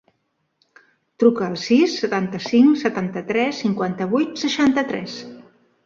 Truca 1.23 1.43
al 1.49 1.59
sis, 1.65 1.99
setanta-cinc, 2.05 2.81
setanta-tres, 2.87 3.63
cinquanta-vuit, 3.67 4.37
seixanta-tres. 4.47 5.25